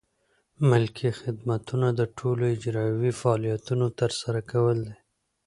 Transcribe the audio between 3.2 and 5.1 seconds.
فعالیتونو ترسره کول دي.